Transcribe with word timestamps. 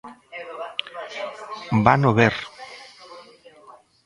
Vano 1.85 2.11
ver. 2.19 2.35